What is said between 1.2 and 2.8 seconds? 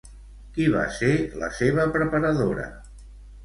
la seva preparadora?